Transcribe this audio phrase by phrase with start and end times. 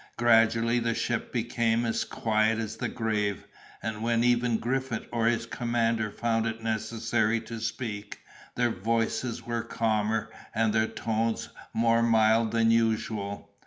[0.17, 3.45] Gradually the ship became as quiet as the grave;
[3.83, 8.17] and when even Griffith or his commander found it necessary to speak,
[8.55, 13.51] their voices were calmer, and their tones more mild than usual.